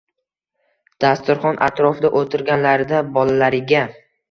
[1.05, 3.87] Dasturxon atrofida o`tirganlarida, bolalariga